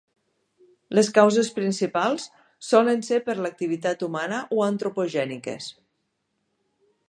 [0.99, 2.25] Les causes principals
[2.69, 5.73] solen ser per l'activitat humana o antropogèniques.